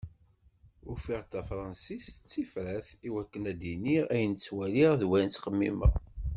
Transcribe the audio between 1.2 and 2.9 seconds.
tafransist d tifrat